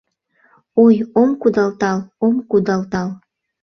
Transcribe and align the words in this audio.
Ой, 0.83 0.95
ом 1.21 1.29
кудалтал, 1.41 1.99
ом 2.25 2.35
кудалтал 2.49 3.09